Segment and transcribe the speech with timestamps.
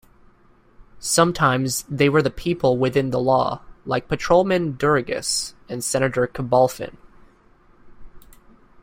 [0.99, 6.97] Sometimes they were the people within the law, like Patrolman Durugas and Senator Cabalfin.